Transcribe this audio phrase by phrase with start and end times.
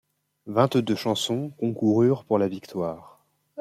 [0.47, 3.19] Vingt-deux chansons concoururent pour la victoire.